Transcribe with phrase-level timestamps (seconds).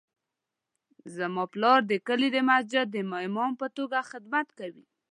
[1.15, 4.85] زما پلار د کلي د مسجد د امام په توګه خدمت کوي